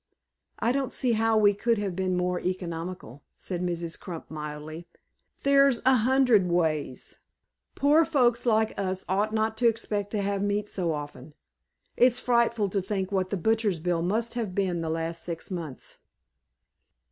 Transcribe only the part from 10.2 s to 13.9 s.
have meat so often. It's frightful to think what the butcher's